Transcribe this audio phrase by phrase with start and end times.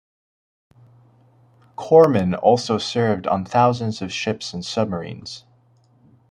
[1.77, 5.45] Corpsmen also served on thousands of ships and submarines.